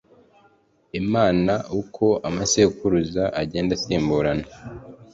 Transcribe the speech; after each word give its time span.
imana 1.01 1.53
uko 1.81 2.05
amasekuruza 2.27 3.23
agenda 3.41 3.71
asimburana. 3.77 4.47